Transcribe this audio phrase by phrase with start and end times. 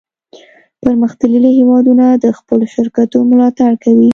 [0.81, 4.09] پرمختللي هیوادونه د خپلو شرکتونو ملاتړ کوي